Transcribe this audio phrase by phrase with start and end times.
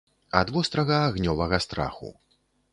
[0.39, 2.13] Ад вострага, агнёвага страху.